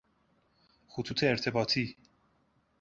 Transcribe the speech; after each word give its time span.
خطوط 0.87 1.23
ارتباطی 1.23 1.95